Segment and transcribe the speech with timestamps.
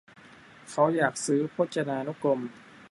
[0.71, 2.39] เขาอยากซื้อพจนานุกรม